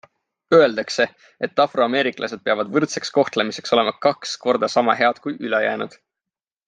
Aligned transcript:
Öeldakse, 0.59 1.05
et 1.47 1.61
afroameeriklased 1.65 2.41
peavad 2.49 2.71
võrdseks 2.77 3.13
kohtlemiseks 3.19 3.77
olema 3.77 3.93
kaks 4.07 4.35
korda 4.47 4.71
sama 4.77 4.97
head 5.03 5.21
kui 5.27 5.37
ülejäänud. 5.51 6.01